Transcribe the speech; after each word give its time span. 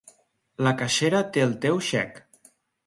La 0.69 0.71
caixera 0.81 1.21
té 1.37 1.47
el 1.51 1.55
teu 1.67 1.81
xec. 1.91 2.21